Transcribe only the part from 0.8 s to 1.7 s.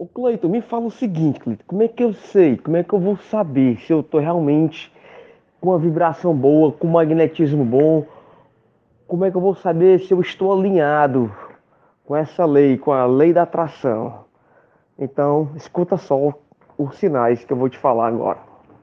o seguinte, Cleiton,